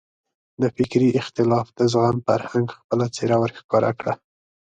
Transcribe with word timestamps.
د 0.61 0.63
فکري 0.75 1.09
اختلاف 1.21 1.67
د 1.77 1.79
زغم 1.93 2.17
فرهنګ 2.27 2.67
خپله 2.77 3.05
څېره 3.15 3.35
وښکاره 3.41 3.91
کړه. 3.99 4.13